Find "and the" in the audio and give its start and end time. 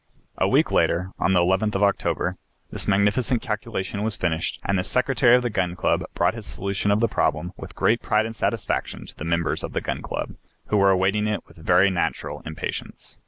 4.65-4.83